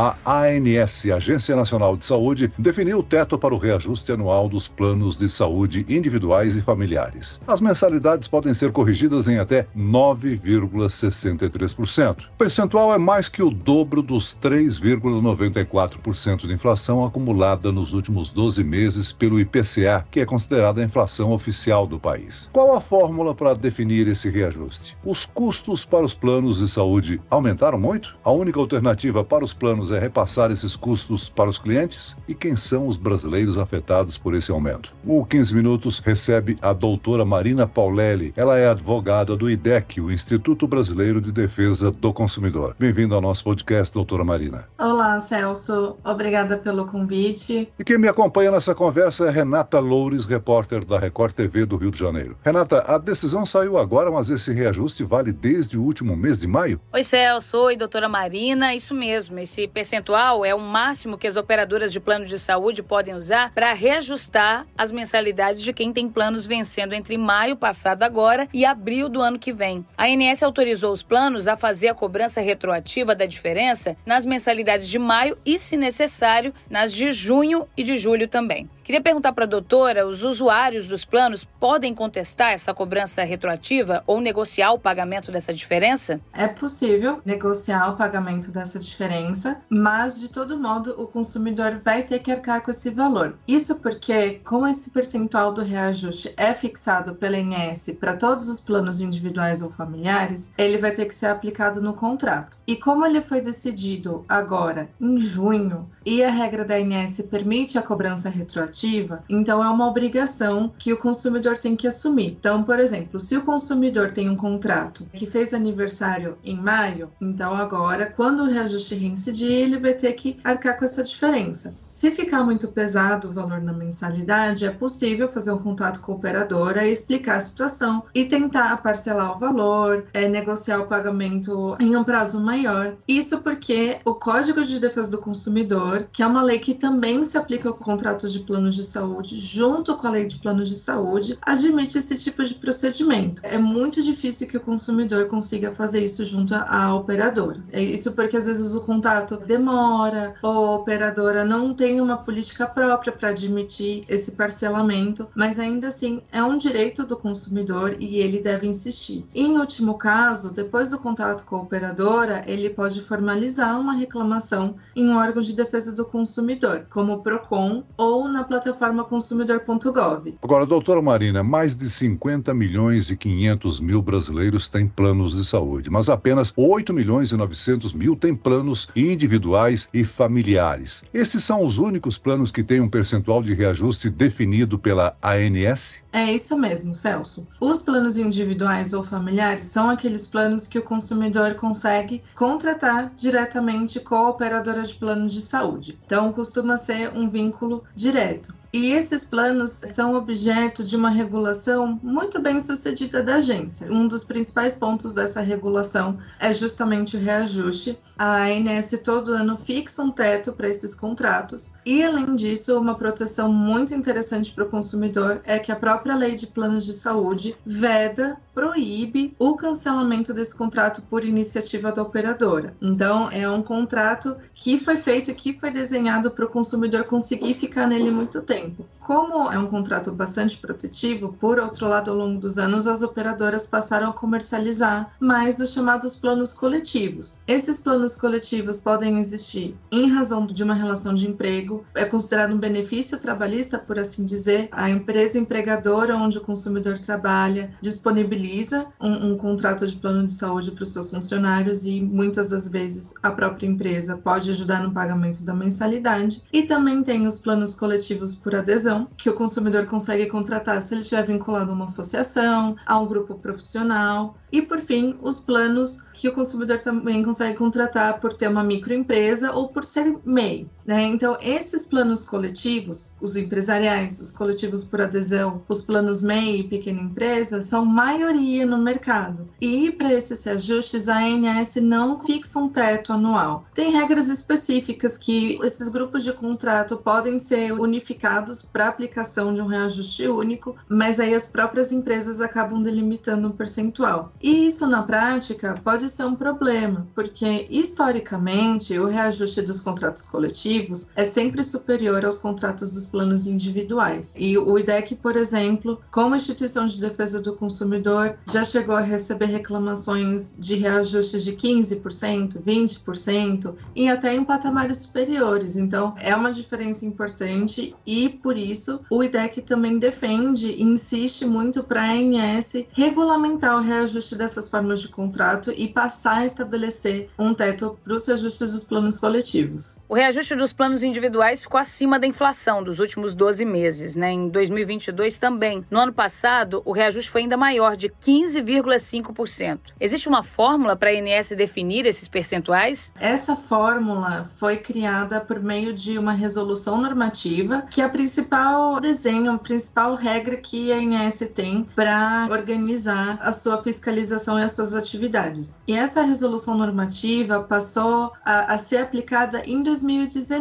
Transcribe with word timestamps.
A 0.00 0.16
ANS, 0.44 1.06
Agência 1.06 1.56
Nacional 1.56 1.96
de 1.96 2.04
Saúde, 2.04 2.52
definiu 2.56 3.00
o 3.00 3.02
teto 3.02 3.36
para 3.36 3.52
o 3.52 3.58
reajuste 3.58 4.12
anual 4.12 4.48
dos 4.48 4.68
planos 4.68 5.18
de 5.18 5.28
saúde 5.28 5.84
individuais 5.88 6.54
e 6.54 6.60
familiares. 6.60 7.40
As 7.48 7.60
mensalidades 7.60 8.28
podem 8.28 8.54
ser 8.54 8.70
corrigidas 8.70 9.26
em 9.26 9.40
até 9.40 9.66
9,63%. 9.76 12.26
O 12.32 12.36
percentual 12.36 12.94
é 12.94 12.98
mais 12.98 13.28
que 13.28 13.42
o 13.42 13.50
dobro 13.50 14.00
dos 14.00 14.38
3,94% 14.40 16.46
de 16.46 16.54
inflação 16.54 17.04
acumulada 17.04 17.72
nos 17.72 17.92
últimos 17.92 18.30
12 18.30 18.62
meses 18.62 19.12
pelo 19.12 19.40
IPCA, 19.40 20.06
que 20.12 20.20
é 20.20 20.24
considerada 20.24 20.80
a 20.80 20.84
inflação 20.84 21.32
oficial 21.32 21.88
do 21.88 21.98
país. 21.98 22.48
Qual 22.52 22.76
a 22.76 22.80
fórmula 22.80 23.34
para 23.34 23.52
definir 23.52 24.06
esse 24.06 24.30
reajuste? 24.30 24.96
Os 25.04 25.26
custos 25.26 25.84
para 25.84 26.04
os 26.04 26.14
planos 26.14 26.58
de 26.58 26.68
saúde 26.68 27.20
aumentaram 27.28 27.80
muito? 27.80 28.16
A 28.22 28.30
única 28.30 28.60
alternativa 28.60 29.24
para 29.24 29.42
os 29.42 29.52
planos 29.52 29.87
é 29.90 29.98
repassar 29.98 30.50
esses 30.50 30.76
custos 30.76 31.28
para 31.28 31.50
os 31.50 31.58
clientes? 31.58 32.16
E 32.26 32.34
quem 32.34 32.56
são 32.56 32.86
os 32.86 32.96
brasileiros 32.96 33.58
afetados 33.58 34.18
por 34.18 34.34
esse 34.34 34.50
aumento? 34.50 34.92
O 35.06 35.24
15 35.24 35.54
Minutos 35.54 35.98
recebe 35.98 36.56
a 36.62 36.72
doutora 36.72 37.24
Marina 37.24 37.66
Paulelli. 37.66 38.32
Ela 38.36 38.58
é 38.58 38.68
advogada 38.68 39.36
do 39.36 39.50
IDEC, 39.50 40.00
o 40.00 40.10
Instituto 40.10 40.66
Brasileiro 40.66 41.20
de 41.20 41.32
Defesa 41.32 41.90
do 41.90 42.12
Consumidor. 42.12 42.74
Bem-vindo 42.78 43.14
ao 43.14 43.20
nosso 43.20 43.44
podcast, 43.44 43.92
doutora 43.92 44.24
Marina. 44.24 44.66
Olá, 44.78 45.18
Celso. 45.20 45.96
Obrigada 46.04 46.58
pelo 46.58 46.86
convite. 46.86 47.72
E 47.78 47.84
quem 47.84 47.98
me 47.98 48.08
acompanha 48.08 48.50
nessa 48.50 48.74
conversa 48.74 49.26
é 49.26 49.30
Renata 49.30 49.80
Loures, 49.80 50.24
repórter 50.24 50.84
da 50.84 50.98
Record 50.98 51.32
TV 51.32 51.66
do 51.66 51.76
Rio 51.76 51.90
de 51.90 51.98
Janeiro. 51.98 52.36
Renata, 52.44 52.84
a 52.86 52.98
decisão 52.98 53.46
saiu 53.46 53.78
agora, 53.78 54.10
mas 54.10 54.30
esse 54.30 54.52
reajuste 54.52 55.04
vale 55.04 55.32
desde 55.32 55.78
o 55.78 55.82
último 55.82 56.16
mês 56.16 56.40
de 56.40 56.46
maio? 56.46 56.80
Oi, 56.92 57.02
Celso. 57.02 57.56
Oi, 57.58 57.76
doutora 57.76 58.08
Marina. 58.08 58.74
Isso 58.74 58.94
mesmo. 58.94 59.38
Esse 59.38 59.66
percentual 59.78 60.44
é 60.44 60.52
o 60.52 60.58
máximo 60.58 61.16
que 61.16 61.28
as 61.28 61.36
operadoras 61.36 61.92
de 61.92 62.00
plano 62.00 62.24
de 62.24 62.36
saúde 62.36 62.82
podem 62.82 63.14
usar 63.14 63.52
para 63.54 63.72
reajustar 63.72 64.66
as 64.76 64.90
mensalidades 64.90 65.62
de 65.62 65.72
quem 65.72 65.92
tem 65.92 66.08
planos 66.08 66.44
vencendo 66.44 66.94
entre 66.94 67.16
maio 67.16 67.54
passado 67.54 68.02
agora 68.02 68.48
e 68.52 68.64
abril 68.64 69.08
do 69.08 69.22
ano 69.22 69.38
que 69.38 69.52
vem. 69.52 69.86
A 69.96 70.06
ANS 70.06 70.42
autorizou 70.42 70.92
os 70.92 71.04
planos 71.04 71.46
a 71.46 71.56
fazer 71.56 71.86
a 71.86 71.94
cobrança 71.94 72.40
retroativa 72.40 73.14
da 73.14 73.24
diferença 73.24 73.96
nas 74.04 74.26
mensalidades 74.26 74.88
de 74.88 74.98
maio 74.98 75.38
e, 75.46 75.60
se 75.60 75.76
necessário, 75.76 76.52
nas 76.68 76.92
de 76.92 77.12
junho 77.12 77.68
e 77.76 77.84
de 77.84 77.96
julho 77.96 78.26
também. 78.26 78.68
Queria 78.88 79.02
perguntar 79.02 79.34
para 79.34 79.44
a 79.44 79.46
doutora: 79.46 80.06
os 80.06 80.22
usuários 80.22 80.88
dos 80.88 81.04
planos 81.04 81.44
podem 81.44 81.94
contestar 81.94 82.54
essa 82.54 82.72
cobrança 82.72 83.22
retroativa 83.22 84.02
ou 84.06 84.18
negociar 84.18 84.72
o 84.72 84.78
pagamento 84.78 85.30
dessa 85.30 85.52
diferença? 85.52 86.18
É 86.32 86.48
possível 86.48 87.20
negociar 87.22 87.90
o 87.90 87.96
pagamento 87.98 88.50
dessa 88.50 88.80
diferença, 88.80 89.57
mas 89.68 90.18
de 90.18 90.28
todo 90.28 90.58
modo 90.58 90.94
o 90.98 91.06
consumidor 91.06 91.80
vai 91.84 92.02
ter 92.02 92.18
que 92.20 92.30
arcar 92.30 92.62
com 92.62 92.70
esse 92.70 92.90
valor. 92.90 93.36
Isso 93.46 93.76
porque, 93.76 94.40
como 94.44 94.66
esse 94.66 94.90
percentual 94.90 95.52
do 95.52 95.62
reajuste 95.62 96.32
é 96.36 96.54
fixado 96.54 97.14
pela 97.14 97.38
INS 97.38 97.96
para 97.98 98.16
todos 98.16 98.48
os 98.48 98.60
planos 98.60 99.00
individuais 99.00 99.62
ou 99.62 99.70
familiares, 99.70 100.52
ele 100.56 100.78
vai 100.78 100.92
ter 100.92 101.06
que 101.06 101.14
ser 101.14 101.26
aplicado 101.26 101.80
no 101.82 101.94
contrato. 101.94 102.56
E 102.66 102.76
como 102.76 103.04
ele 103.04 103.20
foi 103.20 103.40
decidido 103.40 104.24
agora, 104.28 104.88
em 105.00 105.18
junho, 105.20 105.88
e 106.04 106.24
a 106.24 106.30
regra 106.30 106.64
da 106.64 106.80
INS 106.80 107.20
permite 107.30 107.76
a 107.76 107.82
cobrança 107.82 108.30
retroativa, 108.30 109.22
então 109.28 109.62
é 109.62 109.68
uma 109.68 109.86
obrigação 109.86 110.72
que 110.78 110.92
o 110.92 110.96
consumidor 110.96 111.58
tem 111.58 111.76
que 111.76 111.86
assumir. 111.86 112.36
Então, 112.38 112.62
por 112.62 112.78
exemplo, 112.78 113.20
se 113.20 113.36
o 113.36 113.42
consumidor 113.42 114.10
tem 114.10 114.30
um 114.30 114.36
contrato 114.36 115.06
que 115.12 115.26
fez 115.26 115.52
aniversário 115.52 116.38
em 116.42 116.56
maio, 116.56 117.10
então 117.20 117.54
agora, 117.54 118.06
quando 118.06 118.42
o 118.42 118.46
reajuste 118.46 118.94
reincidir, 118.94 119.47
ele 119.50 119.78
vai 119.78 119.94
ter 119.94 120.12
que 120.14 120.38
arcar 120.44 120.78
com 120.78 120.84
essa 120.84 121.02
diferença. 121.04 121.78
Se 121.98 122.12
ficar 122.12 122.44
muito 122.44 122.68
pesado 122.68 123.28
o 123.28 123.32
valor 123.32 123.60
na 123.60 123.72
mensalidade, 123.72 124.64
é 124.64 124.70
possível 124.70 125.28
fazer 125.28 125.50
um 125.50 125.58
contato 125.58 126.00
com 126.00 126.12
a 126.12 126.14
operadora 126.14 126.86
e 126.86 126.92
explicar 126.92 127.38
a 127.38 127.40
situação 127.40 128.04
e 128.14 128.24
tentar 128.24 128.80
parcelar 128.80 129.36
o 129.36 129.40
valor, 129.40 130.04
é, 130.14 130.28
negociar 130.28 130.78
o 130.78 130.86
pagamento 130.86 131.76
em 131.80 131.96
um 131.96 132.04
prazo 132.04 132.40
maior. 132.40 132.94
Isso 133.08 133.38
porque 133.38 133.98
o 134.04 134.14
Código 134.14 134.62
de 134.62 134.78
Defesa 134.78 135.10
do 135.10 135.18
Consumidor, 135.18 136.06
que 136.12 136.22
é 136.22 136.26
uma 136.28 136.40
lei 136.40 136.60
que 136.60 136.72
também 136.72 137.24
se 137.24 137.36
aplica 137.36 137.68
ao 137.68 137.74
contrato 137.74 138.28
de 138.28 138.38
plano 138.38 138.68
planos 138.68 138.74
de 138.74 138.84
saúde, 138.84 139.40
junto 139.40 139.96
com 139.96 140.06
a 140.06 140.10
lei 140.10 140.26
de 140.26 140.38
planos 140.38 140.68
de 140.68 140.76
saúde, 140.76 141.38
admite 141.42 141.98
esse 141.98 142.18
tipo 142.18 142.44
de 142.44 142.54
procedimento. 142.54 143.40
É 143.44 143.58
muito 143.58 144.02
difícil 144.02 144.46
que 144.46 144.56
o 144.56 144.60
consumidor 144.60 145.26
consiga 145.26 145.72
fazer 145.72 146.04
isso 146.04 146.24
junto 146.24 146.54
à 146.54 146.94
operadora. 146.94 147.60
É 147.72 147.82
isso 147.82 148.12
porque 148.12 148.36
às 148.36 148.46
vezes 148.46 148.74
o 148.74 148.82
contato 148.82 149.36
demora, 149.36 150.34
ou 150.42 150.66
a 150.66 150.76
operadora 150.76 151.44
não 151.44 151.74
tem 151.74 151.87
uma 152.00 152.16
política 152.18 152.66
própria 152.66 153.12
para 153.12 153.30
admitir 153.30 154.04
esse 154.08 154.32
parcelamento, 154.32 155.28
mas 155.34 155.58
ainda 155.58 155.88
assim 155.88 156.22
é 156.30 156.42
um 156.42 156.58
direito 156.58 157.04
do 157.04 157.16
consumidor 157.16 157.96
e 157.98 158.16
ele 158.16 158.40
deve 158.40 158.66
insistir. 158.66 159.24
Em 159.34 159.58
último 159.58 159.94
caso, 159.94 160.52
depois 160.52 160.90
do 160.90 160.98
contato 160.98 161.44
com 161.44 161.56
a 161.56 161.62
operadora, 161.62 162.44
ele 162.46 162.70
pode 162.70 163.00
formalizar 163.00 163.80
uma 163.80 163.94
reclamação 163.94 164.76
em 164.94 165.08
um 165.08 165.16
órgão 165.16 165.42
de 165.42 165.54
defesa 165.54 165.92
do 165.92 166.04
consumidor, 166.04 166.86
como 166.90 167.14
o 167.14 167.22
PROCON 167.22 167.84
ou 167.96 168.28
na 168.28 168.44
plataforma 168.44 169.04
consumidor.gov. 169.04 170.34
Agora, 170.42 170.66
doutora 170.66 171.02
Marina, 171.02 171.42
mais 171.42 171.76
de 171.76 171.88
50 171.88 172.52
milhões 172.54 173.10
e 173.10 173.16
500 173.16 173.80
mil 173.80 174.02
brasileiros 174.02 174.68
têm 174.68 174.86
planos 174.86 175.36
de 175.36 175.44
saúde, 175.44 175.90
mas 175.90 176.08
apenas 176.08 176.52
8 176.56 176.92
milhões 176.92 177.32
e 177.32 177.36
900 177.36 177.92
mil 177.92 178.16
têm 178.16 178.34
planos 178.34 178.88
individuais 178.94 179.88
e 179.92 180.04
familiares. 180.04 181.04
Esses 181.12 181.44
são 181.44 181.62
os 181.68 181.76
únicos 181.76 182.16
planos 182.16 182.50
que 182.50 182.64
têm 182.64 182.80
um 182.80 182.88
percentual 182.88 183.42
de 183.42 183.52
reajuste 183.52 184.08
definido 184.08 184.78
pela 184.78 185.14
ANS? 185.22 186.02
É 186.10 186.32
isso 186.32 186.56
mesmo, 186.56 186.94
Celso. 186.94 187.46
Os 187.60 187.82
planos 187.82 188.16
individuais 188.16 188.94
ou 188.94 189.04
familiares 189.04 189.66
são 189.66 189.90
aqueles 189.90 190.26
planos 190.26 190.66
que 190.66 190.78
o 190.78 190.82
consumidor 190.82 191.56
consegue 191.56 192.22
contratar 192.34 193.12
diretamente 193.14 194.00
com 194.00 194.14
a 194.14 194.30
operadora 194.30 194.82
de 194.82 194.94
planos 194.94 195.30
de 195.30 195.42
saúde. 195.42 195.98
Então, 196.06 196.32
costuma 196.32 196.78
ser 196.78 197.12
um 197.14 197.28
vínculo 197.28 197.84
direto. 197.94 198.54
E 198.70 198.92
esses 198.92 199.24
planos 199.24 199.70
são 199.70 200.14
objeto 200.14 200.84
de 200.84 200.94
uma 200.94 201.08
regulação 201.08 201.98
muito 202.02 202.38
bem 202.38 202.60
sucedida 202.60 203.22
da 203.22 203.36
agência. 203.36 203.90
Um 203.90 204.06
dos 204.06 204.24
principais 204.24 204.74
pontos 204.74 205.14
dessa 205.14 205.40
regulação 205.40 206.18
é 206.38 206.52
justamente 206.52 207.16
o 207.16 207.20
reajuste. 207.20 207.98
A 208.18 208.44
ANS 208.44 208.90
todo 209.02 209.32
ano 209.32 209.56
fixa 209.56 210.02
um 210.02 210.10
teto 210.10 210.52
para 210.52 210.68
esses 210.68 210.94
contratos. 210.94 211.72
E, 211.86 212.02
além 212.04 212.36
disso, 212.36 212.78
uma 212.78 212.94
proteção 212.94 213.50
muito 213.50 213.94
interessante 213.94 214.52
para 214.52 214.64
o 214.64 214.68
consumidor 214.68 215.40
é 215.44 215.58
que 215.58 215.72
a 215.72 215.76
própria 215.76 216.14
lei 216.14 216.34
de 216.34 216.46
planos 216.46 216.84
de 216.84 216.92
saúde 216.92 217.56
veda, 217.64 218.36
proíbe 218.52 219.36
o 219.38 219.54
cancelamento 219.54 220.34
desse 220.34 220.52
contrato 220.52 221.00
por 221.02 221.24
iniciativa 221.24 221.92
da 221.92 222.02
operadora. 222.02 222.74
Então, 222.82 223.30
é 223.30 223.48
um 223.48 223.62
contrato 223.62 224.36
que 224.52 224.80
foi 224.80 224.98
feito 224.98 225.30
e 225.30 225.34
que 225.34 225.56
foi 225.60 225.70
desenhado 225.70 226.32
para 226.32 226.44
o 226.44 226.48
consumidor 226.50 227.04
conseguir 227.04 227.54
ficar 227.54 227.86
nele 227.86 228.10
muito 228.10 228.42
tempo 228.42 228.67
tempo. 228.68 228.97
Como 229.08 229.50
é 229.50 229.58
um 229.58 229.68
contrato 229.68 230.12
bastante 230.12 230.58
protetivo, 230.58 231.32
por 231.40 231.58
outro 231.58 231.88
lado, 231.88 232.10
ao 232.10 232.16
longo 232.18 232.38
dos 232.38 232.58
anos, 232.58 232.86
as 232.86 233.00
operadoras 233.00 233.66
passaram 233.66 234.10
a 234.10 234.12
comercializar 234.12 235.14
mais 235.18 235.58
os 235.60 235.72
chamados 235.72 236.16
planos 236.16 236.52
coletivos. 236.52 237.38
Esses 237.48 237.80
planos 237.80 238.16
coletivos 238.16 238.82
podem 238.82 239.18
existir 239.18 239.74
em 239.90 240.10
razão 240.10 240.44
de 240.44 240.62
uma 240.62 240.74
relação 240.74 241.14
de 241.14 241.26
emprego, 241.26 241.86
é 241.94 242.04
considerado 242.04 242.52
um 242.52 242.58
benefício 242.58 243.18
trabalhista, 243.18 243.78
por 243.78 243.98
assim 243.98 244.26
dizer. 244.26 244.68
A 244.72 244.90
empresa 244.90 245.38
empregadora 245.38 246.14
onde 246.14 246.36
o 246.36 246.42
consumidor 246.42 246.98
trabalha 246.98 247.70
disponibiliza 247.80 248.88
um, 249.00 249.32
um 249.32 249.38
contrato 249.38 249.86
de 249.86 249.96
plano 249.96 250.26
de 250.26 250.32
saúde 250.32 250.72
para 250.72 250.82
os 250.82 250.92
seus 250.92 251.10
funcionários 251.10 251.86
e 251.86 252.02
muitas 252.02 252.50
das 252.50 252.68
vezes 252.68 253.14
a 253.22 253.30
própria 253.30 253.66
empresa 253.66 254.18
pode 254.18 254.50
ajudar 254.50 254.82
no 254.82 254.92
pagamento 254.92 255.42
da 255.46 255.54
mensalidade. 255.54 256.42
E 256.52 256.64
também 256.64 257.02
tem 257.02 257.26
os 257.26 257.38
planos 257.38 257.74
coletivos 257.74 258.34
por 258.34 258.54
adesão, 258.54 258.97
que 259.16 259.28
o 259.28 259.34
consumidor 259.34 259.86
consegue 259.86 260.26
contratar 260.26 260.80
se 260.80 260.94
ele 260.94 261.02
estiver 261.02 261.26
vinculado 261.26 261.70
a 261.70 261.74
uma 261.74 261.84
associação, 261.84 262.76
a 262.86 262.98
um 262.98 263.06
grupo 263.06 263.34
profissional. 263.38 264.36
E, 264.50 264.62
por 264.62 264.80
fim, 264.80 265.18
os 265.22 265.40
planos 265.40 266.02
que 266.12 266.28
o 266.28 266.34
consumidor 266.34 266.80
também 266.80 267.22
consegue 267.22 267.56
contratar 267.56 268.20
por 268.20 268.34
ter 268.34 268.48
uma 268.48 268.64
microempresa 268.64 269.52
ou 269.52 269.68
por 269.68 269.84
ser 269.84 270.18
MEI. 270.24 270.68
Né? 270.88 271.02
Então, 271.02 271.36
esses 271.42 271.86
planos 271.86 272.24
coletivos, 272.24 273.14
os 273.20 273.36
empresariais, 273.36 274.22
os 274.22 274.32
coletivos 274.32 274.82
por 274.82 275.02
adesão, 275.02 275.60
os 275.68 275.82
planos 275.82 276.22
MEI 276.22 276.60
e 276.60 276.64
pequena 276.64 277.02
empresa, 277.02 277.60
são 277.60 277.84
maioria 277.84 278.64
no 278.64 278.78
mercado. 278.78 279.46
E 279.60 279.92
para 279.92 280.14
esses 280.14 280.42
reajustes, 280.42 281.06
a 281.10 281.18
ANS 281.18 281.74
não 281.76 282.24
fixa 282.24 282.58
um 282.58 282.70
teto 282.70 283.12
anual. 283.12 283.66
Tem 283.74 283.92
regras 283.92 284.30
específicas 284.30 285.18
que 285.18 285.58
esses 285.62 285.88
grupos 285.88 286.24
de 286.24 286.32
contrato 286.32 286.96
podem 286.96 287.38
ser 287.38 287.72
unificados 287.72 288.62
para 288.62 288.88
aplicação 288.88 289.54
de 289.54 289.60
um 289.60 289.66
reajuste 289.66 290.26
único, 290.26 290.74
mas 290.88 291.20
aí 291.20 291.34
as 291.34 291.48
próprias 291.48 291.92
empresas 291.92 292.40
acabam 292.40 292.82
delimitando 292.82 293.48
um 293.48 293.52
percentual. 293.52 294.32
E 294.40 294.64
isso, 294.64 294.86
na 294.86 295.02
prática, 295.02 295.74
pode 295.84 296.08
ser 296.08 296.24
um 296.24 296.34
problema, 296.34 297.06
porque 297.14 297.66
historicamente 297.68 298.98
o 298.98 299.06
reajuste 299.06 299.60
dos 299.60 299.80
contratos 299.80 300.22
coletivos 300.22 300.77
é 301.16 301.24
sempre 301.24 301.62
superior 301.62 302.24
aos 302.24 302.38
contratos 302.38 302.92
dos 302.92 303.06
planos 303.06 303.46
individuais. 303.46 304.34
E 304.36 304.56
o 304.56 304.78
IDEC, 304.78 305.16
por 305.16 305.36
exemplo, 305.36 306.00
como 306.10 306.36
instituição 306.36 306.86
de 306.86 307.00
defesa 307.00 307.40
do 307.40 307.54
consumidor, 307.54 308.36
já 308.52 308.64
chegou 308.64 308.94
a 308.94 309.00
receber 309.00 309.46
reclamações 309.46 310.54
de 310.58 310.76
reajustes 310.76 311.44
de 311.44 311.52
15%, 311.52 312.62
20% 312.62 313.74
e 313.94 314.08
até 314.08 314.34
em 314.34 314.44
patamares 314.44 314.98
superiores. 314.98 315.76
Então, 315.76 316.14
é 316.18 316.34
uma 316.34 316.52
diferença 316.52 317.04
importante 317.04 317.94
e, 318.06 318.28
por 318.28 318.56
isso, 318.56 319.00
o 319.10 319.22
IDEC 319.22 319.62
também 319.62 319.98
defende 319.98 320.68
e 320.68 320.82
insiste 320.82 321.44
muito 321.44 321.82
para 321.82 322.02
a 322.02 322.12
ANS 322.12 322.86
regulamentar 322.92 323.76
o 323.76 323.82
reajuste 323.82 324.36
dessas 324.36 324.70
formas 324.70 325.00
de 325.00 325.08
contrato 325.08 325.72
e 325.76 325.88
passar 325.88 326.38
a 326.38 326.46
estabelecer 326.46 327.30
um 327.38 327.54
teto 327.54 327.98
para 328.04 328.14
os 328.14 328.26
reajustes 328.26 328.72
dos 328.72 328.84
planos 328.84 329.18
coletivos. 329.18 329.98
O 330.08 330.14
reajuste 330.14 330.54
dos 330.54 330.67
planos 330.72 331.02
individuais 331.02 331.62
ficou 331.62 331.80
acima 331.80 332.18
da 332.18 332.26
inflação 332.26 332.82
dos 332.82 332.98
últimos 332.98 333.34
12 333.34 333.64
meses, 333.64 334.16
né? 334.16 334.30
Em 334.30 334.48
2022 334.48 335.38
também. 335.38 335.84
No 335.90 336.00
ano 336.00 336.12
passado, 336.12 336.82
o 336.84 336.92
reajuste 336.92 337.30
foi 337.30 337.42
ainda 337.42 337.56
maior, 337.56 337.96
de 337.96 338.08
15,5%. 338.08 339.78
Existe 340.00 340.28
uma 340.28 340.42
fórmula 340.42 340.96
para 340.96 341.10
a 341.10 341.12
ANS 341.12 341.50
definir 341.50 342.06
esses 342.06 342.28
percentuais? 342.28 343.12
Essa 343.18 343.56
fórmula 343.56 344.50
foi 344.58 344.78
criada 344.78 345.40
por 345.40 345.60
meio 345.60 345.92
de 345.92 346.18
uma 346.18 346.32
resolução 346.32 347.00
normativa, 347.00 347.82
que 347.90 348.00
é 348.00 348.04
a 348.04 348.08
principal 348.08 349.00
desenho, 349.00 349.52
a 349.52 349.58
principal 349.58 350.14
regra 350.14 350.56
que 350.56 350.92
a 350.92 350.96
ANS 350.96 351.38
tem 351.54 351.86
para 351.94 352.48
organizar 352.50 353.38
a 353.40 353.52
sua 353.52 353.82
fiscalização 353.82 354.58
e 354.58 354.62
as 354.62 354.72
suas 354.72 354.94
atividades. 354.94 355.78
E 355.86 355.92
essa 355.92 356.22
resolução 356.22 356.76
normativa 356.76 357.62
passou 357.62 358.32
a, 358.44 358.74
a 358.74 358.78
ser 358.78 358.98
aplicada 358.98 359.62
em 359.64 359.82
2019 359.82 360.57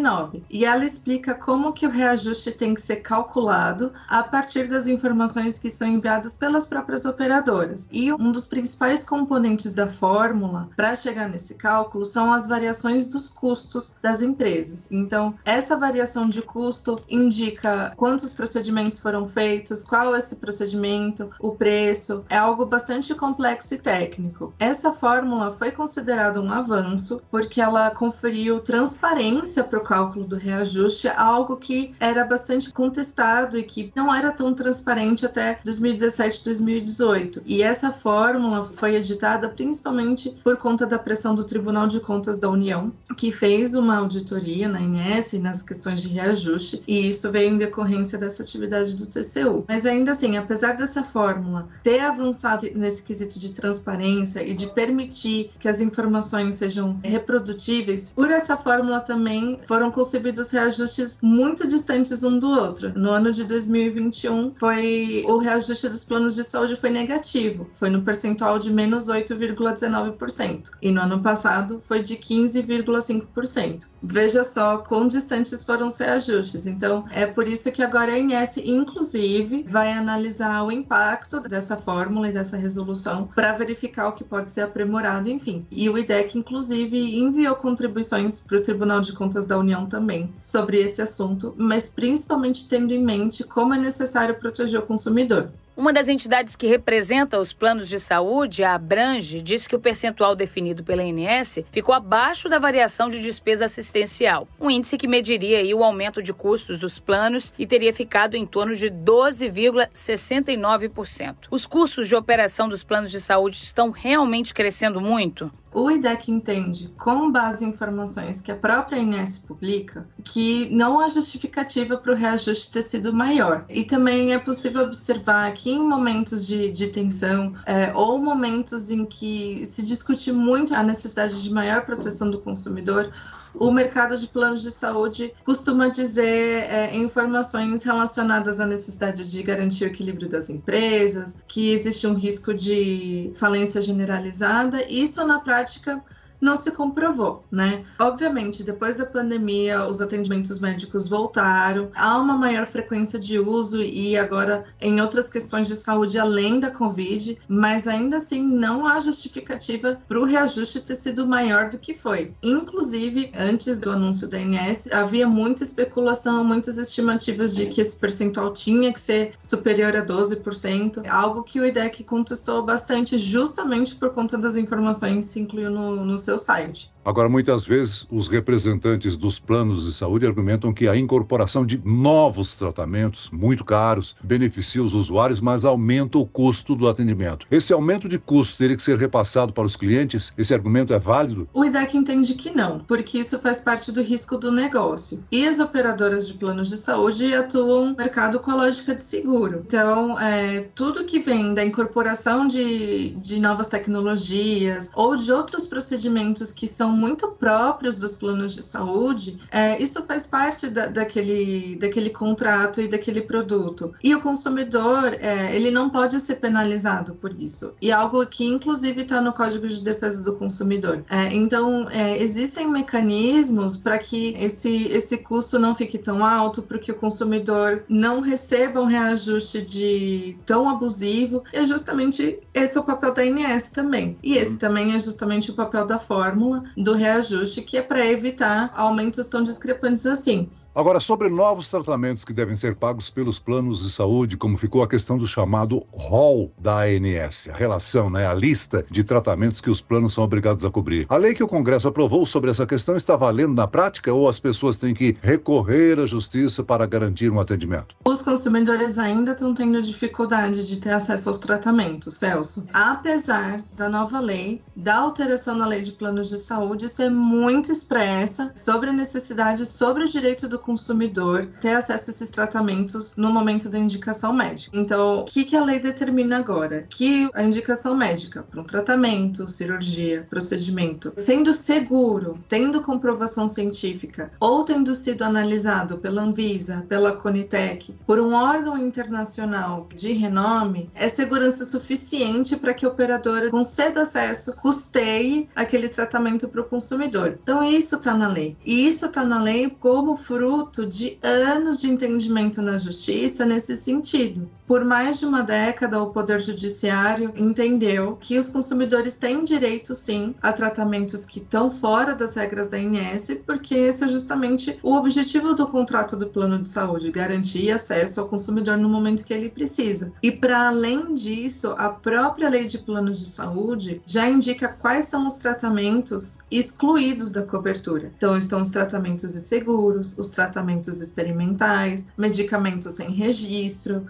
e 0.50 0.66
ela 0.66 0.86
explica 0.86 1.34
como 1.34 1.74
que 1.74 1.88
o 1.88 1.90
reajuste 1.90 2.52
tem 2.52 2.74
que 2.74 2.82
ser 2.82 2.98
calculado 2.98 3.92
a 4.08 4.22
partir 4.24 4.68
das 4.68 4.88
informações 4.88 5.58
que 5.58 5.70
são 5.70 5.88
enviadas 5.88 6.36
pelas 6.36 6.66
próprias 6.66 7.06
operadoras. 7.06 7.88
E 7.92 8.12
um 8.14 8.32
dos 8.32 8.48
principais 8.48 9.04
componentes 9.04 9.74
da 9.74 9.88
fórmula 9.88 10.70
para 10.76 10.96
chegar 10.96 11.28
nesse 11.28 11.56
cálculo 11.56 12.06
são 12.06 12.32
as 12.32 12.48
variações 12.48 13.08
dos 13.08 13.30
custos 13.30 13.96
das 14.02 14.22
empresas. 14.22 14.88
Então, 14.92 15.36
essa 15.44 15.76
variação 15.76 16.30
de 16.30 16.42
custo 16.42 17.02
indica 17.10 17.94
quantos 17.96 18.34
procedimentos 18.34 19.00
foram 19.00 19.28
feitos, 19.28 19.84
qual 19.84 20.16
esse 20.16 20.36
procedimento, 20.36 21.30
o 21.40 21.52
preço. 21.52 22.26
É 22.30 22.38
algo 22.38 22.66
bastante 22.66 23.14
complexo 23.16 23.74
e 23.74 23.78
técnico. 23.78 24.54
Essa 24.60 24.94
fórmula 24.94 25.52
foi 25.52 25.72
considerada 25.72 26.42
um 26.42 26.52
avanço 26.52 27.22
porque 27.32 27.62
ela 27.62 27.90
conferiu 27.92 28.60
transparência 28.60 29.64
para 29.64 29.77
o 29.78 29.82
cálculo 29.82 30.26
do 30.26 30.36
reajuste, 30.36 31.08
algo 31.08 31.58
que 31.58 31.94
era 32.00 32.26
bastante 32.26 32.72
contestado 32.72 33.58
e 33.58 33.64
que 33.64 33.92
não 33.96 34.14
era 34.14 34.32
tão 34.32 34.54
transparente 34.54 35.26
até 35.26 35.60
2017, 35.64 36.44
2018. 36.44 37.44
E 37.46 37.62
essa 37.62 37.92
fórmula 37.92 38.64
foi 38.64 38.96
editada 38.96 39.50
principalmente 39.50 40.36
por 40.44 40.58
conta 40.58 40.86
da 40.86 41.00
pressão 41.00 41.36
do 41.36 41.44
Tribunal 41.44 41.88
de 41.88 42.00
Contas 42.00 42.38
da 42.38 42.50
União, 42.50 42.92
que 43.16 43.32
fez 43.32 43.74
uma 43.76 43.98
auditoria 43.98 44.68
na 44.68 44.82
INS 44.82 45.34
nas 45.34 45.62
questões 45.62 46.02
de 46.02 46.08
reajuste, 46.08 46.82
e 46.88 47.08
isso 47.08 47.32
veio 47.32 47.54
em 47.54 47.58
decorrência 47.58 48.18
dessa 48.18 48.44
atividade 48.44 48.96
do 48.96 49.06
TCU. 49.06 49.66
Mas 49.68 49.86
ainda 49.86 50.12
assim, 50.12 50.38
apesar 50.38 50.74
dessa 50.74 51.04
fórmula 51.04 51.68
ter 51.84 52.00
avançado 52.00 52.68
nesse 52.76 53.04
quesito 53.04 53.40
de 53.40 53.52
transparência 53.52 54.42
e 54.42 54.54
de 54.54 54.68
permitir 54.68 55.52
que 55.60 55.68
as 55.68 55.80
informações 55.80 56.56
sejam 56.56 57.00
reprodutíveis, 57.04 58.12
por 58.12 58.32
essa 58.32 58.58
fórmula 58.58 59.00
também 59.00 59.60
foram 59.68 59.92
concebidos 59.92 60.50
reajustes 60.50 61.20
muito 61.22 61.68
distantes 61.68 62.24
um 62.24 62.40
do 62.40 62.50
outro. 62.50 62.98
No 62.98 63.12
ano 63.12 63.32
de 63.32 63.44
2021, 63.44 64.54
foi 64.58 65.24
o 65.28 65.38
reajuste 65.38 65.90
dos 65.90 66.06
planos 66.06 66.36
de 66.36 66.44
saúde 66.44 66.76
foi 66.76 66.90
negativo, 66.90 67.70
foi 67.76 67.90
no 67.90 68.02
percentual 68.02 68.58
de 68.58 68.72
menos 68.72 69.08
8,19%, 69.08 70.72
e 70.82 70.92
no 70.92 71.02
ano 71.02 71.22
passado 71.22 71.82
foi 71.82 72.02
de 72.02 72.16
15,5%. 72.16 73.88
Veja 74.02 74.44
só 74.44 74.78
quão 74.78 75.08
distantes 75.08 75.64
foram 75.64 75.88
os 75.88 75.98
reajustes. 75.98 76.66
Então, 76.66 77.06
é 77.12 77.26
por 77.26 77.48
isso 77.48 77.72
que 77.72 77.84
agora 77.84 78.14
a 78.14 78.20
INS, 78.20 78.58
inclusive, 78.58 79.66
vai 79.70 79.92
analisar 79.92 80.64
o 80.64 80.72
impacto 80.72 81.42
dessa 81.42 81.76
fórmula 81.76 82.30
e 82.30 82.34
dessa 82.34 82.56
resolução 82.56 83.30
para 83.36 83.54
verificar 83.54 84.08
o 84.08 84.14
que 84.14 84.24
pode 84.24 84.50
ser 84.50 84.62
aprimorado, 84.62 85.30
enfim. 85.30 85.66
E 85.70 85.90
o 85.90 85.98
IDEC, 85.98 86.38
inclusive, 86.38 87.20
enviou 87.20 87.56
contribuições 87.56 88.40
para 88.40 88.58
o 88.58 88.62
Tribunal 88.62 89.02
de 89.02 89.14
Contas 89.14 89.46
da 89.46 89.57
União 89.60 89.86
também 89.86 90.34
sobre 90.42 90.80
esse 90.80 91.02
assunto, 91.02 91.54
mas 91.58 91.90
principalmente 91.90 92.68
tendo 92.68 92.94
em 92.94 93.04
mente 93.04 93.44
como 93.44 93.74
é 93.74 93.80
necessário 93.80 94.36
proteger 94.36 94.80
o 94.80 94.86
consumidor. 94.86 95.52
Uma 95.78 95.94
das 95.94 96.10
entidades 96.10 96.56
que 96.56 96.66
representa 96.66 97.40
os 97.40 97.54
planos 97.54 97.88
de 97.88 98.00
saúde, 98.00 98.64
a 98.64 98.74
Abrange, 98.74 99.44
disse 99.44 99.70
que 99.70 99.76
o 99.76 99.80
percentual 99.80 100.36
definido 100.36 100.84
pela 100.84 101.04
ANS 101.04 101.60
ficou 101.70 101.94
abaixo 101.94 102.50
da 102.50 102.58
variação 102.58 103.10
de 103.10 103.22
despesa 103.22 103.66
assistencial, 103.66 104.48
um 104.60 104.72
índice 104.72 104.98
que 104.98 105.08
mediria 105.08 105.78
o 105.78 105.84
aumento 105.84 106.24
de 106.24 106.34
custos 106.34 106.80
dos 106.80 106.98
planos 106.98 107.54
e 107.60 107.68
teria 107.68 107.94
ficado 107.94 108.34
em 108.34 108.44
torno 108.44 108.74
de 108.74 108.90
12,69%. 108.90 111.36
Os 111.52 111.68
custos 111.68 112.08
de 112.08 112.16
operação 112.16 112.68
dos 112.68 112.84
planos 112.84 113.12
de 113.12 113.22
saúde 113.22 113.58
estão 113.58 113.92
realmente 113.92 114.56
crescendo 114.56 115.00
muito? 115.00 115.52
O 115.74 115.92
IDEC 115.92 116.32
entende, 116.32 116.88
com 116.98 117.32
base 117.32 117.64
em 117.64 117.70
informações 117.70 118.42
que 118.42 118.52
a 118.52 118.56
própria 118.56 118.98
INS 118.98 119.38
publica, 119.38 120.10
que 120.24 120.68
não 120.72 121.00
há 121.00 121.08
justificativa 121.08 121.98
para 121.98 122.14
o 122.14 122.16
reajuste 122.16 122.72
ter 122.72 122.82
sido 122.82 123.14
maior. 123.14 123.64
E 123.70 123.84
também 123.84 124.34
é 124.34 124.40
possível 124.40 124.86
observar 124.86 125.54
que 125.54 125.67
em 125.70 125.80
momentos 125.80 126.46
de, 126.46 126.72
de 126.72 126.88
tensão 126.88 127.54
é, 127.66 127.92
ou 127.94 128.18
momentos 128.18 128.90
em 128.90 129.06
que 129.06 129.66
se 129.66 129.82
discute 129.86 130.32
muito 130.32 130.74
a 130.74 130.84
necessidade 130.84 131.42
de 131.42 131.50
maior 131.50 131.86
proteção 131.86 132.30
do 132.30 132.40
consumidor, 132.40 133.12
o 133.60 133.72
mercado 133.72 134.18
de 134.18 134.28
planos 134.28 134.62
de 134.62 134.72
saúde 134.72 135.34
costuma 135.44 135.88
dizer 135.88 136.64
é, 136.64 136.96
informações 136.96 137.84
relacionadas 137.84 138.60
à 138.60 138.66
necessidade 138.66 139.30
de 139.30 139.42
garantir 139.42 139.86
o 139.86 139.88
equilíbrio 139.88 140.30
das 140.30 140.50
empresas, 140.50 141.38
que 141.48 141.72
existe 141.72 142.06
um 142.06 142.14
risco 142.14 142.54
de 142.54 143.32
falência 143.36 143.82
generalizada. 143.82 144.84
Isso, 144.88 145.26
na 145.26 145.40
prática, 145.40 146.04
não 146.40 146.56
se 146.56 146.72
comprovou, 146.72 147.44
né? 147.52 147.84
Obviamente, 148.00 148.64
depois 148.64 148.96
da 148.96 149.06
pandemia, 149.06 149.88
os 149.88 150.02
atendimentos 150.02 150.60
médicos 150.60 151.08
voltaram, 151.08 151.90
há 151.96 152.18
uma 152.18 152.38
maior 152.38 152.68
frequência 152.68 153.20
de 153.20 153.40
uso 153.40 153.82
e 153.82 154.18
agora 154.18 154.66
em 154.80 155.02
outras 155.02 155.30
questões 155.30 155.68
de 155.68 155.76
saúde 155.76 156.20
além 156.20 156.60
da 156.60 156.72
Covid, 156.72 157.38
mas 157.48 157.88
ainda 157.88 158.18
assim 158.18 158.42
não 158.42 158.86
há 158.86 159.00
justificativa 159.00 160.00
para 160.08 160.20
o 160.20 160.26
reajuste 160.26 160.80
ter 160.80 160.96
sido 160.96 161.28
maior 161.28 161.70
do 161.70 161.78
que 161.78 161.94
foi. 161.94 162.34
Inclusive, 162.42 163.32
antes 163.36 163.80
do 163.80 163.92
anúncio 163.92 164.28
da 164.28 164.40
INS, 164.40 164.88
havia 164.92 165.28
muita 165.28 165.64
especulação, 165.64 166.44
muitas 166.44 166.78
estimativas 166.78 167.56
de 167.56 167.66
que 167.68 167.82
esse 167.82 167.96
percentual 167.96 168.54
tinha 168.54 168.94
que 168.94 169.00
ser 169.00 169.34
superior 169.40 169.96
a 169.96 170.06
12%, 170.06 171.08
algo 171.08 171.44
que 171.44 171.60
o 171.60 171.66
IDEC 171.66 172.04
contestou 172.04 172.64
bastante 172.64 173.18
justamente 173.18 173.96
por 173.96 174.12
conta 174.12 174.38
das 174.38 174.56
informações 174.56 175.28
que 175.28 175.34
se 175.34 175.40
incluiu 175.40 175.72
no, 175.72 176.06
no 176.06 176.18
seu 176.28 176.38
site. 176.38 176.92
Agora, 177.08 177.30
muitas 177.30 177.64
vezes, 177.64 178.06
os 178.12 178.28
representantes 178.28 179.16
dos 179.16 179.40
planos 179.40 179.86
de 179.86 179.94
saúde 179.94 180.26
argumentam 180.26 180.74
que 180.74 180.90
a 180.90 180.98
incorporação 180.98 181.66
de 181.66 181.82
novos 181.86 182.58
tratamentos, 182.58 183.30
muito 183.32 183.64
caros, 183.64 184.14
beneficia 184.22 184.84
os 184.84 184.94
usuários, 184.94 185.40
mas 185.40 185.64
aumenta 185.64 186.18
o 186.18 186.26
custo 186.26 186.76
do 186.76 186.86
atendimento. 186.86 187.48
Esse 187.50 187.72
aumento 187.72 188.10
de 188.10 188.20
custo 188.20 188.58
teria 188.58 188.76
que 188.76 188.84
ser 188.84 188.98
repassado 188.98 189.54
para 189.54 189.66
os 189.66 189.78
clientes? 189.78 190.34
Esse 190.38 190.54
argumento 190.54 190.94
é 190.94 191.00
válido? 191.00 191.48
O 191.54 191.64
IDEC 191.64 191.96
entende 191.96 192.34
que 192.34 192.52
não, 192.52 192.80
porque 192.80 193.20
isso 193.20 193.40
faz 193.40 193.62
parte 193.62 193.90
do 193.90 194.02
risco 194.02 194.36
do 194.36 194.52
negócio. 194.52 195.24
E 195.32 195.48
as 195.48 195.62
operadoras 195.62 196.28
de 196.28 196.34
planos 196.34 196.68
de 196.68 196.76
saúde 196.76 197.34
atuam 197.34 197.86
no 197.86 197.96
mercado 197.96 198.42
com 198.42 198.52
a 198.52 198.56
lógica 198.56 198.94
de 198.94 199.04
seguro. 199.04 199.64
Então, 199.66 200.20
é, 200.20 200.68
tudo 200.76 201.06
que 201.06 201.22
vem 201.22 201.54
da 201.54 201.64
incorporação 201.64 202.50
de, 202.50 203.12
de 203.12 203.40
novas 203.40 203.70
tecnologias 203.70 204.92
ou 204.94 205.16
de 205.16 205.32
outros 205.32 205.66
procedimentos 205.66 206.17
procedimentos 206.18 206.52
que 206.52 206.68
são 206.68 206.92
muito 206.92 207.28
próprios 207.30 207.96
dos 207.96 208.14
planos 208.14 208.54
de 208.54 208.64
saúde, 208.64 209.40
é, 209.52 209.82
isso 209.82 210.02
faz 210.04 210.26
parte 210.26 210.68
da, 210.68 210.88
daquele, 210.88 211.78
daquele 211.80 212.10
contrato 212.10 212.82
e 212.82 212.88
daquele 212.88 213.22
produto. 213.22 213.94
E 214.04 214.14
o 214.16 214.22
consumidor, 214.22 215.14
é, 215.20 215.56
ele 215.56 215.70
não 215.70 215.90
pode 215.90 216.20
ser 216.20 216.36
penalizado 216.36 217.16
por 217.16 217.40
isso. 217.40 217.74
E 217.82 217.92
algo 217.92 218.26
que, 218.26 218.46
inclusive, 218.46 219.02
está 219.02 219.22
no 219.22 219.34
Código 219.34 219.68
de 219.68 219.84
Defesa 219.84 220.24
do 220.24 220.36
Consumidor. 220.36 221.04
É, 221.10 221.34
então, 221.34 221.90
é, 221.90 222.22
existem 222.22 222.70
mecanismos 222.70 223.78
para 223.78 223.98
que 224.00 224.36
esse, 224.40 224.88
esse 224.88 225.18
custo 225.20 225.60
não 225.60 225.76
fique 225.76 225.98
tão 225.98 226.26
alto, 226.26 226.62
para 226.62 226.80
que 226.80 226.92
o 226.92 226.96
consumidor 226.96 227.84
não 227.88 228.22
receba 228.22 228.82
um 228.82 228.86
reajuste 228.86 229.62
de 229.62 230.38
tão 230.46 230.70
abusivo. 230.70 231.44
E 231.54 231.58
é 231.58 231.66
justamente 231.66 232.40
esse 232.54 232.78
é 232.78 232.82
o 232.82 232.84
papel 232.84 233.14
da 233.14 233.26
INS 233.26 233.70
também. 233.70 234.18
E 234.24 234.36
esse 234.36 234.54
uhum. 234.54 234.58
também 234.58 234.96
é 234.96 235.00
justamente 235.00 235.52
o 235.52 235.54
papel 235.54 235.86
da 235.86 236.00
fórmula 236.08 236.64
do 236.76 236.94
reajuste, 236.94 237.62
que 237.62 237.78
é 237.78 237.82
para 237.82 238.06
evitar 238.06 238.72
aumentos 238.76 239.28
tão 239.28 239.44
discrepantes 239.44 240.06
assim. 240.06 240.50
Agora, 240.78 241.00
sobre 241.00 241.28
novos 241.28 241.72
tratamentos 241.72 242.24
que 242.24 242.32
devem 242.32 242.56
ser 242.56 242.76
pagos 242.76 243.10
pelos 243.10 243.40
planos 243.40 243.82
de 243.82 243.90
saúde, 243.90 244.38
como 244.38 244.56
ficou 244.56 244.84
a 244.84 244.88
questão 244.88 245.18
do 245.18 245.26
chamado 245.26 245.84
rol 245.92 246.54
da 246.56 246.82
ANS, 246.82 247.50
a 247.52 247.58
relação, 247.58 248.12
né, 248.12 248.28
a 248.28 248.34
lista 248.36 248.86
de 248.88 249.04
tratamentos 249.04 249.60
que 249.60 249.72
os 249.72 249.82
planos 249.82 250.14
são 250.14 250.24
obrigados 250.24 250.64
a 250.64 250.70
cobrir. 250.70 251.08
A 251.10 251.18
lei 251.18 251.34
que 251.34 251.44
o 251.44 251.48
Congresso 251.48 251.88
aprovou 251.88 252.28
sobre 252.28 252.52
essa 252.52 252.64
questão 252.64 252.96
está 252.96 253.16
valendo 253.16 253.56
na 253.56 253.66
prática 253.66 254.14
ou 254.14 254.30
as 254.30 254.40
pessoas 254.40 254.78
têm 254.78 254.94
que 254.94 255.18
recorrer 255.20 256.00
à 256.00 256.06
justiça 256.06 256.64
para 256.64 256.86
garantir 256.86 257.32
um 257.32 257.40
atendimento? 257.40 257.96
Os 258.06 258.22
consumidores 258.22 259.00
ainda 259.00 259.32
estão 259.32 259.56
tendo 259.56 259.82
dificuldade 259.82 260.68
de 260.68 260.78
ter 260.78 260.92
acesso 260.92 261.30
aos 261.30 261.40
tratamentos, 261.40 262.18
Celso. 262.18 262.68
Apesar 262.72 263.64
da 263.76 263.90
nova 263.90 264.20
lei, 264.20 264.62
da 264.76 264.98
alteração 264.98 265.58
na 265.58 265.66
lei 265.66 265.82
de 265.82 265.94
planos 265.94 266.30
de 266.30 266.38
saúde 266.38 266.88
ser 266.88 267.10
muito 267.10 267.72
expressa 267.72 268.52
sobre 268.54 268.92
a 268.92 268.94
necessidade, 268.94 269.66
sobre 269.66 270.04
o 270.04 270.08
direito 270.08 270.48
do 270.48 270.67
consumidor 270.68 271.48
ter 271.62 271.76
acesso 271.76 272.10
a 272.10 272.14
esses 272.14 272.30
tratamentos 272.30 273.16
no 273.16 273.32
momento 273.32 273.70
da 273.70 273.80
indicação 273.80 274.34
médica. 274.34 274.78
Então, 274.78 275.22
o 275.22 275.24
que, 275.24 275.46
que 275.46 275.56
a 275.56 275.64
lei 275.64 275.80
determina 275.80 276.38
agora? 276.38 276.86
Que 276.90 277.30
a 277.34 277.42
indicação 277.42 277.96
médica 277.96 278.44
para 278.44 278.60
um 278.60 278.66
tratamento, 278.66 279.48
cirurgia, 279.48 280.28
procedimento, 280.30 281.14
sendo 281.16 281.54
seguro, 281.54 282.38
tendo 282.50 282.82
comprovação 282.82 283.48
científica 283.48 284.30
ou 284.42 284.66
tendo 284.66 284.94
sido 284.94 285.22
analisado 285.24 286.00
pela 286.00 286.22
Anvisa, 286.22 286.86
pela 286.90 287.16
Conitec, 287.16 287.96
por 288.06 288.20
um 288.20 288.34
órgão 288.34 288.78
internacional 288.78 289.88
de 289.96 290.12
renome, 290.12 290.90
é 290.94 291.08
segurança 291.08 291.64
suficiente 291.64 292.58
para 292.58 292.74
que 292.74 292.86
a 292.86 292.90
operadora 292.90 293.50
conceda 293.50 294.02
acesso, 294.02 294.54
custeie 294.54 295.48
aquele 295.56 295.88
tratamento 295.88 296.50
para 296.50 296.62
o 296.62 296.66
consumidor. 296.66 297.40
Então, 297.42 297.64
isso 297.64 297.96
está 297.96 298.14
na 298.14 298.28
lei. 298.28 298.58
E 298.66 298.86
isso 298.86 299.06
está 299.06 299.24
na 299.24 299.42
lei 299.42 299.70
como 299.80 300.18
fruto 300.18 300.57
fruto 300.58 300.88
de 300.88 301.20
anos 301.22 301.80
de 301.80 301.88
entendimento 301.88 302.64
na 302.64 302.80
justiça 302.80 303.46
nesse 303.46 303.76
sentido. 303.76 304.50
Por 304.68 304.84
mais 304.84 305.18
de 305.18 305.26
uma 305.26 305.44
década, 305.44 306.04
o 306.04 306.12
Poder 306.12 306.42
Judiciário 306.42 307.32
entendeu 307.38 308.18
que 308.20 308.38
os 308.38 308.50
consumidores 308.50 309.18
têm 309.18 309.46
direito, 309.46 309.96
sim, 309.96 310.36
a 310.42 310.52
tratamentos 310.52 311.26
que 311.26 311.40
estão 311.40 311.72
fora 311.72 312.14
das 312.14 312.36
regras 312.36 312.68
da 312.68 312.78
INS, 312.78 313.40
porque 313.46 313.74
esse 313.74 314.04
é 314.04 314.10
justamente 314.10 314.78
o 314.84 314.94
objetivo 314.94 315.54
do 315.54 315.68
contrato 315.68 316.18
do 316.18 316.28
plano 316.28 316.60
de 316.60 316.68
saúde 316.68 317.10
garantir 317.12 317.72
acesso 317.72 318.20
ao 318.20 318.28
consumidor 318.28 318.76
no 318.76 318.90
momento 318.90 319.24
que 319.24 319.34
ele 319.34 319.48
precisa. 319.48 320.12
E, 320.22 320.34
para 320.34 320.68
além 320.68 321.14
disso, 321.14 321.74
a 321.78 321.88
própria 321.88 322.50
lei 322.50 322.68
de 322.68 322.78
planos 322.78 323.20
de 323.20 323.28
saúde 323.28 324.02
já 324.06 324.28
indica 324.28 324.68
quais 324.68 325.06
são 325.06 325.28
os 325.28 325.38
tratamentos 325.38 326.40
excluídos 326.52 327.32
da 327.32 327.44
cobertura. 327.44 328.12
Então, 328.18 328.38
estão 328.38 328.62
os 328.62 328.70
tratamentos 328.70 329.34
inseguros, 329.34 330.18
os 330.18 330.28
tratamentos 330.32 331.00
experimentais, 331.00 332.06
medicamentos 332.18 332.96
sem 332.96 333.12
registro, 333.12 334.06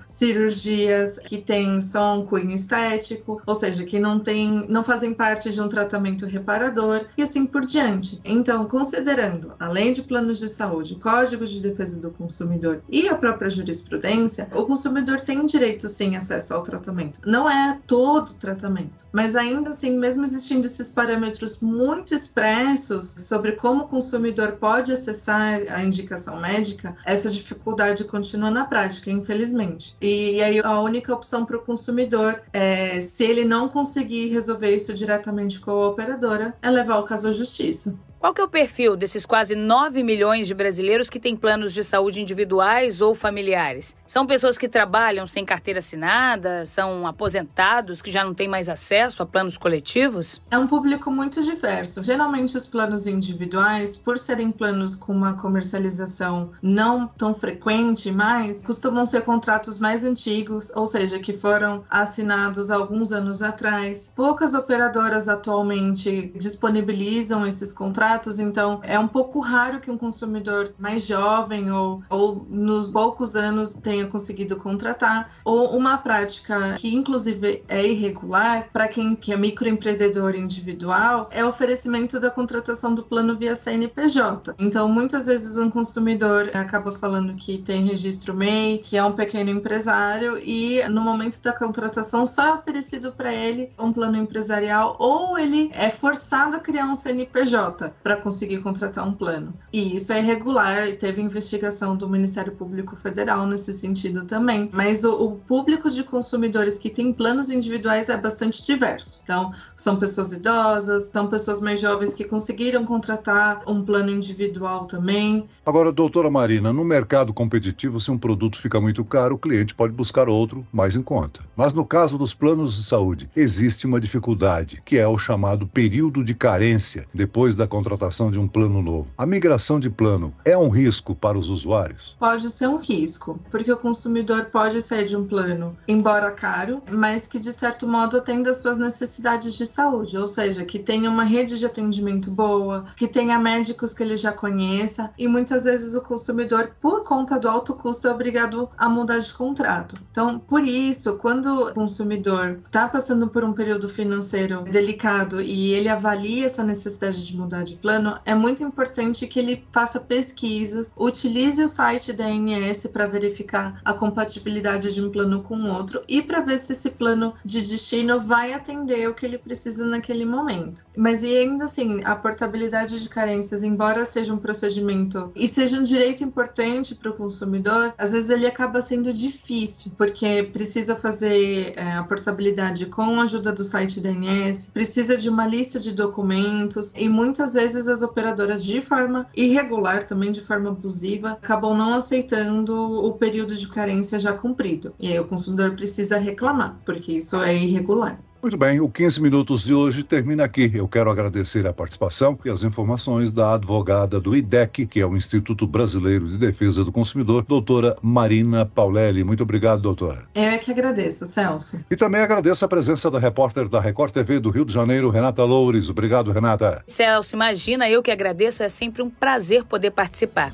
cirurgias 0.48 1.20
que 1.20 1.38
têm 1.38 1.80
só 1.82 2.18
um 2.18 2.26
cunho 2.26 2.52
estético, 2.52 3.42
ou 3.46 3.56
seja, 3.56 3.84
que 3.84 4.00
não 4.00 4.20
tem, 4.20 4.66
não 4.70 4.84
fazem 4.84 5.14
parte 5.14 5.52
de 5.52 5.62
um 5.62 5.68
tratamento 5.68 6.26
reparador 6.26 7.06
e 7.18 7.22
assim 7.22 7.46
por 7.46 7.66
diante. 7.66 8.20
Então, 8.24 8.66
considerando, 8.66 9.54
além 9.60 9.94
de 9.94 10.02
planos 10.02 10.40
de 10.40 10.48
saúde, 10.48 10.96
Código 10.96 11.46
de 11.46 11.60
Defesa 11.60 12.00
do 12.00 12.12
Consumidor 12.12 12.82
e 12.90 13.08
a 13.08 13.16
própria 13.16 13.50
jurisprudência, 13.50 14.50
o 14.54 14.66
consumidor 14.66 15.22
tem 15.22 15.46
direito 15.46 15.90
sim 15.90 16.16
acesso 16.16 16.54
ao 16.54 16.64
tratamento. 16.64 17.20
Não 17.26 17.50
é 17.50 17.80
todo 17.86 18.34
tratamento, 18.34 19.06
mas 19.12 19.36
ainda 19.36 19.72
assim, 19.72 19.98
mesmo 19.98 20.24
existindo 20.24 20.66
esses 20.66 20.88
parâmetros 20.90 21.60
muito 21.62 22.14
expressos 22.14 23.06
sobre 23.06 23.54
como 23.54 23.84
o 23.84 23.88
consumidor 23.88 24.54
pode 24.54 24.92
acessar 24.92 25.62
a 25.70 25.84
indicação 25.84 26.40
médica, 26.40 26.96
essa 27.06 27.30
dificuldade 27.30 28.04
continua 28.04 28.52
na 28.52 28.66
prática, 28.66 29.12
infelizmente. 29.12 29.96
E, 30.02 30.37
e 30.38 30.42
aí 30.44 30.60
a 30.60 30.80
única 30.82 31.12
opção 31.12 31.48
para 31.48 31.58
o 31.58 31.62
consumidor 31.62 32.44
é, 32.54 33.02
se 33.02 33.24
ele 33.24 33.44
não 33.44 33.68
conseguir 33.68 34.28
resolver 34.28 34.76
isso 34.76 34.94
diretamente 34.94 35.60
com 35.60 35.72
a 35.72 35.88
operadora, 35.88 36.56
é 36.62 36.70
levar 36.70 37.00
o 37.00 37.06
caso 37.06 37.30
à 37.30 37.32
justiça. 37.32 37.98
Qual 38.20 38.34
que 38.34 38.42
é 38.42 38.44
o 38.44 38.50
perfil 38.50 38.96
desses 38.96 39.28
quase 39.28 39.56
9 39.56 40.02
milhões 40.02 40.48
de 40.48 40.56
brasileiros 40.56 41.08
que 41.08 41.20
têm 41.20 41.36
planos 41.36 41.72
de 41.72 41.84
saúde 41.84 42.20
individuais 42.20 43.00
ou 43.00 43.14
familiares? 43.14 43.96
São 44.08 44.26
pessoas 44.26 44.58
que 44.58 44.68
trabalham 44.68 45.28
sem 45.28 45.46
carteira 45.46 45.78
assinada? 45.78 46.66
São 46.66 47.06
aposentados 47.06 48.02
que 48.02 48.12
já 48.12 48.24
não 48.24 48.34
têm 48.34 48.48
mais 48.48 48.70
acesso 48.70 49.22
a 49.22 49.26
planos 49.26 49.56
coletivos? 49.56 50.42
É 50.50 50.58
um 50.58 50.66
público 50.66 51.12
muito 51.12 51.44
diverso. 51.44 52.02
Geralmente 52.02 52.58
os 52.58 52.66
planos 52.66 53.06
individuais, 53.06 53.96
por 53.96 54.18
serem 54.18 54.52
planos 54.52 54.96
com 54.96 55.14
uma 55.14 55.36
comercialização 55.36 56.50
não 56.60 57.06
tão 57.06 57.36
frequente 57.36 58.10
mais, 58.10 58.64
costumam 58.64 59.06
ser 59.06 59.22
contratos 59.22 59.78
mais 59.78 60.04
antigos, 60.04 60.72
ou 60.76 60.88
seja, 60.88 61.20
que 61.20 61.34
foram 61.34 61.84
assinados 61.88 62.72
alguns 62.72 63.14
anos 63.14 63.44
atrás. 63.44 64.12
Poucas 64.16 64.56
operadoras 64.56 65.30
atualmente 65.30 66.34
disponibilizam 66.36 67.46
esses 67.46 67.72
contratos 67.72 68.07
então 68.40 68.80
é 68.84 68.98
um 68.98 69.08
pouco 69.08 69.40
raro 69.40 69.80
que 69.80 69.92
um 69.92 69.98
consumidor 69.98 70.74
mais 70.78 71.06
jovem 71.06 71.72
ou, 71.72 72.04
ou 72.10 72.46
nos 72.50 72.90
poucos 72.90 73.36
anos 73.36 73.74
tenha 73.74 74.08
conseguido 74.08 74.56
contratar, 74.56 75.32
ou 75.44 75.76
uma 75.78 75.98
prática 75.98 76.76
que 76.78 76.94
inclusive 76.94 77.64
é 77.68 77.86
irregular 77.86 78.70
para 78.72 78.88
quem 78.88 79.16
que 79.16 79.34
é 79.34 79.38
microempreendedor 79.38 80.36
individual 80.36 81.30
é 81.32 81.44
o 81.44 81.50
oferecimento 81.50 82.20
da 82.20 82.30
contratação 82.30 82.94
do 82.94 83.04
plano 83.04 83.38
via 83.38 83.56
CNPJ. 83.56 84.56
Então, 84.60 84.88
muitas 84.88 85.28
vezes 85.28 85.58
um 85.58 85.70
consumidor 85.70 86.52
acaba 86.54 86.92
falando 86.92 87.34
que 87.36 87.58
tem 87.58 87.86
registro 87.86 88.34
MEI, 88.34 88.80
que 88.80 88.98
é 88.98 89.04
um 89.04 89.14
pequeno 89.14 89.50
empresário 89.50 90.38
e 90.38 90.88
no 90.90 91.02
momento 91.02 91.42
da 91.42 91.54
contratação 91.54 92.26
só 92.26 92.46
é 92.46 92.54
oferecido 92.54 93.12
para 93.12 93.34
ele 93.34 93.72
um 93.78 93.92
plano 93.92 94.18
empresarial 94.18 94.96
ou 95.00 95.38
ele 95.38 95.72
é 95.74 95.90
forçado 95.90 96.56
a 96.56 96.60
criar 96.60 96.86
um 96.86 96.96
CNPJ 96.96 97.94
para 98.04 98.16
conseguir 98.16 98.60
contratar 98.60 99.06
um 99.08 99.12
plano. 99.12 99.54
E 99.74 99.96
isso 99.96 100.14
é 100.14 100.20
irregular 100.20 100.88
e 100.88 100.96
teve 100.96 101.22
investigação 101.22 101.96
do 101.96 102.08
Ministério 102.08 102.54
Público 102.54 102.96
Federal 102.96 103.46
nesse 103.46 103.74
sentido 103.74 104.26
também. 104.26 104.70
Mas 104.72 105.04
o, 105.04 105.14
o 105.14 105.32
público 105.36 105.90
de 105.90 106.04
consumidores 106.04 106.78
que 106.78 106.90
tem 106.90 107.12
planos 107.12 107.50
individuais 107.50 108.08
é 108.08 108.16
bastante 108.16 108.66
diverso. 108.66 109.20
Então, 109.24 109.54
são 109.76 109.98
pessoas 109.98 110.32
idosas, 110.32 111.10
são 111.12 111.28
pessoas 111.28 111.60
mais 111.60 111.82
jovens 111.82 112.14
que 112.14 112.24
conseguiram 112.24 112.86
contratar 112.86 113.62
um 113.68 113.84
plano 113.84 114.10
individual 114.10 114.86
também. 114.86 115.48
Agora, 115.66 115.92
doutora 115.92 116.30
Marina, 116.30 116.72
no 116.72 116.86
mercado 116.86 117.34
competitivo, 117.34 118.00
se 118.00 118.10
um 118.10 118.18
produto 118.18 118.58
fica 118.58 118.80
muito 118.80 119.04
caro, 119.04 119.36
o 119.36 119.40
cliente 119.40 119.76
pode 119.76 119.94
buscar 119.94 120.30
outro 120.30 120.66
mais 120.72 120.96
em 120.96 121.02
conta. 121.02 121.42
Mas 121.56 121.74
no 121.74 121.86
caso 121.86 122.18
dos 122.18 122.34
planos 122.34 122.78
de 122.78 122.84
saúde, 122.84 123.30
existe 123.36 123.86
uma 123.86 124.00
dificuldade, 124.00 124.82
que 124.86 124.98
é 124.98 125.08
o 125.08 125.18
chamado 125.18 125.68
período 125.68 126.24
de 126.24 126.34
carência 126.34 127.06
depois 127.14 127.56
da 127.56 127.68
contratação 127.68 127.87
de 128.32 128.40
um 128.40 128.48
plano 128.48 128.82
novo. 128.82 129.08
A 129.18 129.26
migração 129.26 129.80
de 129.80 129.90
plano 129.90 130.34
é 130.44 130.58
um 130.58 130.70
risco 130.70 131.16
para 131.16 131.38
os 131.38 131.50
usuários? 131.50 132.16
Pode 132.20 132.50
ser 132.52 132.68
um 132.68 132.78
risco, 132.78 133.40
porque 133.50 133.72
o 133.72 133.78
consumidor 133.78 134.46
pode 134.46 134.82
sair 134.82 135.06
de 135.06 135.16
um 135.16 135.26
plano, 135.26 135.78
embora 135.88 136.32
caro, 136.32 136.82
mas 136.92 137.28
que 137.28 137.40
de 137.40 137.54
certo 137.54 137.88
modo 137.88 138.18
atenda 138.18 138.50
às 138.50 138.58
suas 138.58 138.78
necessidades 138.78 139.54
de 139.54 139.66
saúde, 139.66 140.18
ou 140.18 140.28
seja, 140.28 140.66
que 140.66 140.80
tenha 140.80 141.10
uma 141.10 141.24
rede 141.24 141.58
de 141.58 141.66
atendimento 141.66 142.30
boa, 142.30 142.86
que 142.96 143.08
tenha 143.08 143.40
médicos 143.40 143.94
que 143.94 144.04
ele 144.04 144.18
já 144.18 144.32
conheça, 144.32 145.10
e 145.18 145.28
muitas 145.28 145.64
vezes 145.64 145.96
o 145.96 146.02
consumidor, 146.02 146.72
por 146.82 147.04
conta 147.04 147.40
do 147.40 147.48
alto 147.48 147.74
custo, 147.74 148.08
é 148.08 148.12
obrigado 148.12 148.70
a 148.78 148.90
mudar 148.90 149.20
de 149.20 149.34
contrato. 149.34 149.96
Então, 150.12 150.40
por 150.40 150.66
isso, 150.66 151.18
quando 151.18 151.70
o 151.70 151.74
consumidor 151.74 152.60
está 152.66 152.88
passando 152.88 153.30
por 153.30 153.44
um 153.44 153.54
período 153.54 153.88
financeiro 153.88 154.64
delicado 154.64 155.42
e 155.42 155.74
ele 155.74 155.88
avalia 155.88 156.46
essa 156.46 156.64
necessidade 156.64 157.26
de 157.26 157.38
mudar 157.38 157.64
de 157.64 157.77
plano, 157.78 158.20
é 158.26 158.36
muito 158.36 158.64
importante 158.64 159.28
que 159.28 159.40
ele 159.40 159.66
faça 159.72 160.00
pesquisas, 160.00 160.94
utilize 160.98 161.64
o 161.64 161.68
site 161.68 162.14
da 162.14 162.26
ANS 162.26 162.88
para 162.88 163.08
verificar 163.08 163.80
a 163.84 163.94
compatibilidade 163.94 164.94
de 164.94 165.02
um 165.02 165.10
plano 165.10 165.42
com 165.42 165.70
outro 165.72 166.02
e 166.08 166.22
para 166.22 166.42
ver 166.42 166.58
se 166.58 166.74
esse 166.74 166.92
plano 166.92 167.34
de 167.44 167.62
destino 167.62 168.20
vai 168.20 168.54
atender 168.54 169.08
o 169.10 169.14
que 169.14 169.26
ele 169.26 169.38
precisa 169.38 169.86
naquele 169.86 170.26
momento. 170.26 170.86
Mas 170.96 171.24
e 171.24 171.36
ainda 171.36 171.66
assim, 171.66 172.02
a 172.04 172.16
portabilidade 172.16 173.02
de 173.02 173.10
carências, 173.10 173.64
embora 173.64 174.06
seja 174.06 174.34
um 174.34 174.38
procedimento 174.38 175.32
e 175.36 175.48
seja 175.48 175.78
um 175.78 175.84
direito 175.84 176.24
importante 176.24 176.96
para 176.96 177.12
o 177.12 177.14
consumidor, 177.14 177.94
às 177.98 178.12
vezes 178.12 178.30
ele 178.30 178.48
acaba 178.48 178.82
sendo 178.82 179.14
difícil, 179.14 179.92
porque 179.98 180.50
precisa 180.52 180.96
fazer 180.96 181.74
é, 181.76 181.94
a 181.94 182.04
portabilidade 182.04 182.86
com 182.88 183.20
a 183.20 183.24
ajuda 183.24 183.52
do 183.52 183.64
site 183.64 184.00
da 184.00 184.10
ANS, 184.10 184.70
precisa 184.74 185.18
de 185.18 185.30
uma 185.30 185.46
lista 185.46 185.80
de 185.80 185.92
documentos 185.92 186.94
e 186.96 187.08
muitas 187.10 187.54
vezes 187.54 187.67
as 187.76 188.02
operadoras 188.02 188.64
de 188.64 188.82
forma 188.82 189.28
irregular, 189.36 190.06
também 190.08 190.32
de 190.32 190.42
forma 190.42 190.70
abusiva, 190.70 191.32
acabam 191.32 191.76
não 191.78 191.94
aceitando 191.94 192.74
o 192.76 193.14
período 193.14 193.56
de 193.56 193.68
carência 193.68 194.20
já 194.20 194.34
cumprido. 194.34 194.94
E 195.00 195.08
aí 195.12 195.20
o 195.20 195.28
consumidor 195.28 195.76
precisa 195.76 196.18
reclamar, 196.18 196.80
porque 196.86 197.14
isso 197.14 197.42
é 197.42 197.56
irregular. 197.56 198.20
Muito 198.42 198.56
bem, 198.56 198.80
o 198.80 198.88
15 198.88 199.20
Minutos 199.20 199.64
de 199.64 199.74
hoje 199.74 200.04
termina 200.04 200.44
aqui. 200.44 200.72
Eu 200.74 200.88
quero 200.88 201.10
agradecer 201.10 201.66
a 201.66 201.74
participação 201.74 202.38
e 202.46 202.50
as 202.50 202.62
informações 202.62 203.32
da 203.32 203.56
advogada 203.56 204.20
do 204.20 204.36
IDEC, 204.36 204.86
que 204.86 205.00
é 205.00 205.06
o 205.06 205.18
Instituto 205.18 205.66
Brasileiro 205.66 206.28
de 206.28 206.38
Defesa 206.38 206.86
do 206.86 206.92
Consumidor, 206.92 207.44
doutora 207.44 207.96
Marina 208.02 208.66
Paulelli. 208.66 209.24
Muito 209.24 209.42
obrigado, 209.42 209.82
doutora. 209.82 210.24
Eu 210.36 210.44
é 210.44 210.58
que 210.60 210.72
agradeço, 210.72 211.26
Celso. 211.26 211.80
E 211.90 211.96
também 211.96 212.22
agradeço 212.22 212.64
a 212.64 212.68
presença 212.68 213.10
da 213.10 213.18
repórter 213.18 213.68
da 213.68 213.82
Record 213.82 214.14
TV 214.14 214.40
do 214.40 214.52
Rio 214.52 214.66
de 214.66 214.74
Janeiro, 214.74 215.10
Renata 215.10 215.44
Loures. 215.44 215.90
Obrigado, 215.90 216.32
Renata. 216.32 216.84
Celso, 216.86 217.36
imagina, 217.36 217.90
eu 217.90 218.04
que 218.04 218.12
agradeço, 218.12 218.62
é 218.62 218.70
sempre 218.70 219.02
um 219.02 219.10
prazer 219.10 219.64
poder 219.64 219.92
participar. 219.92 220.54